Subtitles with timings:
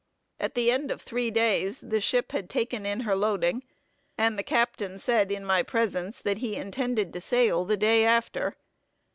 [0.39, 3.63] At the end of three days, the ship had taken in her loading,
[4.17, 8.55] and the captain said in my presence that he intended to sail the day after.